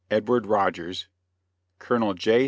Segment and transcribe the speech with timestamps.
[0.09, 1.07] Edward Rogers,
[1.77, 2.39] Colonel J.